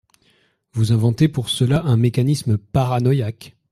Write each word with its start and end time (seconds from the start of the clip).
Vous 0.73 0.91
inventez 0.93 1.27
pour 1.27 1.49
cela 1.51 1.83
un 1.83 1.95
mécanisme 1.95 2.57
paranoïaque. 2.57 3.55